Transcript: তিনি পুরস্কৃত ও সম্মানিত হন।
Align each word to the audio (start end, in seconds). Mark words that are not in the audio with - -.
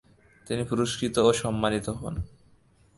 তিনি 0.47 0.63
পুরস্কৃত 0.63 1.15
ও 1.19 1.29
সম্মানিত 1.33 1.87
হন। 1.89 2.15